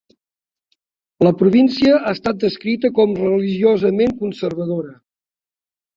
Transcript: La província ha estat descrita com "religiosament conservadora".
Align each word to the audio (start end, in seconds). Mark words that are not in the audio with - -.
La 1.27 1.31
província 1.41 1.99
ha 1.99 2.15
estat 2.17 2.41
descrita 2.45 2.93
com 3.01 3.15
"religiosament 3.21 4.17
conservadora". 4.23 4.95